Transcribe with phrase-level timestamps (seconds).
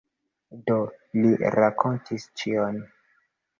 [0.69, 0.77] Do
[1.19, 2.83] li rakontis ĉion.